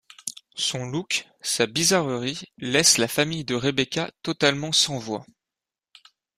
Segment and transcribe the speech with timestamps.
[0.55, 5.27] Son look, sa bizarrerie laissent la famille de Rebecca totalement sans voix.